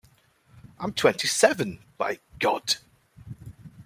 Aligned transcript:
I'm 0.79 0.93
twenty-seven, 0.93 1.77
by 1.99 2.21
God! 2.39 2.77